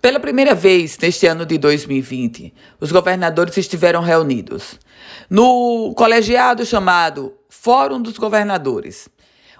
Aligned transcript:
Pela 0.00 0.18
primeira 0.18 0.54
vez 0.54 0.96
neste 0.96 1.26
ano 1.26 1.44
de 1.44 1.58
2020, 1.58 2.54
os 2.80 2.90
governadores 2.90 3.58
estiveram 3.58 4.00
reunidos 4.00 4.78
no 5.28 5.92
colegiado 5.94 6.64
chamado 6.64 7.34
Fórum 7.50 8.00
dos 8.00 8.16
Governadores. 8.16 9.10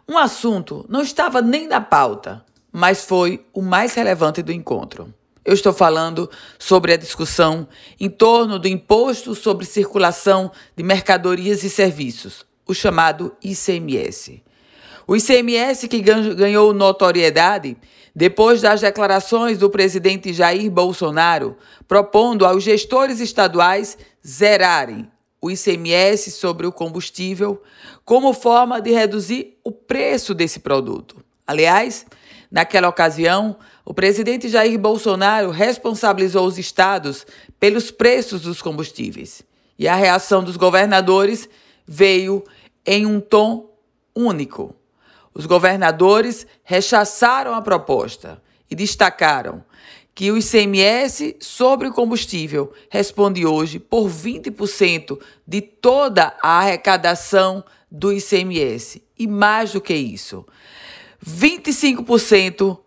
Um 0.09 0.17
assunto 0.17 0.87
não 0.89 1.03
estava 1.03 1.43
nem 1.43 1.69
na 1.69 1.79
pauta, 1.79 2.43
mas 2.73 3.05
foi 3.05 3.45
o 3.53 3.61
mais 3.61 3.93
relevante 3.93 4.41
do 4.41 4.51
encontro. 4.51 5.13
Eu 5.45 5.53
estou 5.53 5.75
falando 5.75 6.31
sobre 6.59 6.95
a 6.95 6.97
discussão 6.97 7.69
em 7.99 8.09
torno 8.09 8.59
do 8.59 8.67
Imposto 8.67 9.35
sobre 9.35 9.67
Circulação 9.67 10.51
de 10.75 10.83
Mercadorias 10.83 11.63
e 11.65 11.69
Serviços, 11.69 12.47
o 12.67 12.73
chamado 12.73 13.37
ICMS. 13.45 14.43
O 15.07 15.17
ICMS 15.17 15.89
que 15.89 16.01
ganhou 16.01 16.73
notoriedade 16.73 17.77
depois 18.15 18.61
das 18.61 18.81
declarações 18.81 19.59
do 19.59 19.71
presidente 19.71 20.33
Jair 20.33 20.71
Bolsonaro 20.71 21.57
propondo 21.87 22.45
aos 22.45 22.63
gestores 22.63 23.21
estaduais 23.21 23.97
zerarem 24.27 25.11
o 25.41 25.51
ICMS 25.51 26.31
sobre 26.33 26.67
o 26.67 26.73
combustível 26.73 27.63
como 28.05 28.33
forma 28.33 28.81
de 28.81 28.91
reduzir 28.91 29.59
o 29.65 29.73
preço 29.73 30.35
desse 30.35 30.61
produto. 30.61 31.17
Aliás, 31.47 32.05
naquela 32.51 32.89
ocasião, 32.89 33.57
o 33.85 33.95
presidente 33.95 34.49
Jair 34.49 34.79
Bolsonaro 34.79 35.51
responsabilizou 35.51 36.47
os 36.47 36.59
estados 36.59 37.27
pelos 37.59 37.91
preços 37.91 38.43
dos 38.43 38.61
combustíveis. 38.61 39.43
E 39.79 39.89
a 39.89 39.95
reação 39.95 40.45
dos 40.45 40.57
governadores 40.57 41.49
veio 41.87 42.45
em 42.85 43.07
um 43.07 43.19
tom 43.19 43.71
único. 44.15 44.75
Os 45.35 45.47
governadores 45.47 46.47
rechaçaram 46.63 47.55
a 47.55 47.63
proposta 47.63 48.43
e 48.71 48.75
destacaram 48.75 49.65
que 50.15 50.31
o 50.31 50.37
ICMS 50.37 51.37
sobre 51.41 51.89
o 51.89 51.93
combustível 51.93 52.73
responde 52.91 53.47
hoje 53.47 53.79
por 53.79 54.09
20% 54.09 55.19
de 55.47 55.61
toda 55.61 56.37
a 56.43 56.59
arrecadação 56.59 57.65
do 57.91 58.13
ICMS. 58.13 59.03
E 59.19 59.27
mais 59.27 59.73
do 59.73 59.81
que 59.81 59.95
isso, 59.95 60.45
25% 61.25 62.79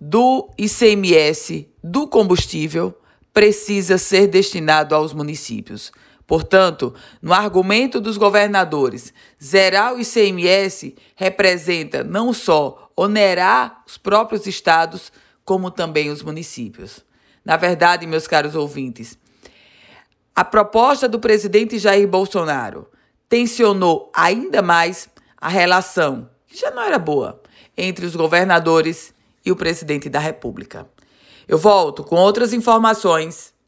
do 0.00 0.48
ICMS 0.58 1.68
do 1.82 2.08
combustível 2.08 2.96
precisa 3.32 3.98
ser 3.98 4.26
destinado 4.26 4.94
aos 4.94 5.12
municípios. 5.12 5.92
Portanto, 6.26 6.94
no 7.20 7.32
argumento 7.32 8.00
dos 8.00 8.16
governadores, 8.16 9.12
zerar 9.42 9.94
o 9.94 10.00
ICMS 10.00 10.94
representa 11.14 12.02
não 12.02 12.32
só 12.32 12.90
onerar 12.96 13.82
os 13.86 13.98
próprios 13.98 14.46
estados, 14.46 15.12
como 15.44 15.70
também 15.70 16.10
os 16.10 16.22
municípios. 16.22 17.04
Na 17.44 17.56
verdade, 17.56 18.06
meus 18.06 18.26
caros 18.26 18.54
ouvintes, 18.54 19.18
a 20.34 20.44
proposta 20.44 21.08
do 21.08 21.20
presidente 21.20 21.78
Jair 21.78 22.08
Bolsonaro 22.08 22.88
tensionou 23.28 24.10
ainda 24.14 24.62
mais 24.62 25.08
a 25.36 25.48
relação, 25.48 26.28
que 26.46 26.58
já 26.58 26.70
não 26.70 26.82
era 26.82 26.98
boa, 26.98 27.40
entre 27.76 28.06
os 28.06 28.16
governadores 28.16 29.14
e 29.44 29.52
o 29.52 29.56
presidente 29.56 30.08
da 30.08 30.18
República. 30.18 30.88
Eu 31.46 31.58
volto 31.58 32.02
com 32.02 32.16
outras 32.16 32.52
informações 32.52 33.53